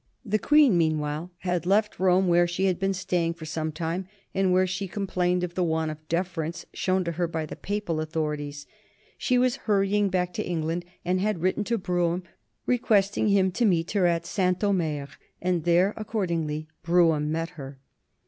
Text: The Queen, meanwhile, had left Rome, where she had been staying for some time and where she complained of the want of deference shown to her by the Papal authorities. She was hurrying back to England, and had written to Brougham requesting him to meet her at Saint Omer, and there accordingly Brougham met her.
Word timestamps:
The 0.25 0.39
Queen, 0.39 0.79
meanwhile, 0.79 1.29
had 1.41 1.67
left 1.67 1.99
Rome, 1.99 2.27
where 2.27 2.47
she 2.47 2.65
had 2.65 2.79
been 2.79 2.95
staying 2.95 3.35
for 3.35 3.45
some 3.45 3.71
time 3.71 4.07
and 4.33 4.51
where 4.51 4.65
she 4.65 4.87
complained 4.87 5.43
of 5.43 5.53
the 5.53 5.63
want 5.63 5.91
of 5.91 6.07
deference 6.09 6.65
shown 6.73 7.03
to 7.03 7.11
her 7.11 7.27
by 7.27 7.45
the 7.45 7.55
Papal 7.55 8.01
authorities. 8.01 8.65
She 9.19 9.37
was 9.37 9.57
hurrying 9.67 10.09
back 10.09 10.33
to 10.33 10.43
England, 10.43 10.85
and 11.05 11.21
had 11.21 11.43
written 11.43 11.63
to 11.65 11.77
Brougham 11.77 12.23
requesting 12.65 13.27
him 13.27 13.51
to 13.51 13.63
meet 13.63 13.91
her 13.91 14.07
at 14.07 14.25
Saint 14.25 14.63
Omer, 14.63 15.07
and 15.39 15.65
there 15.65 15.93
accordingly 15.95 16.67
Brougham 16.81 17.31
met 17.31 17.49
her. 17.51 17.77